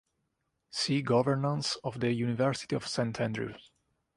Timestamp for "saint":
2.87-3.21